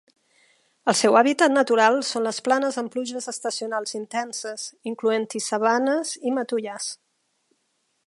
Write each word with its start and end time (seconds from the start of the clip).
El 0.93 0.95
seu 1.01 1.17
hàbitat 1.19 1.53
natural 1.57 1.97
són 2.11 2.25
les 2.29 2.39
planes 2.47 2.81
amb 2.83 2.91
pluges 2.97 3.29
estacionals 3.33 3.95
intenses, 4.03 4.67
incloent-hi 4.95 5.45
sabanes 5.53 6.19
i 6.31 6.37
matollars. 6.41 6.93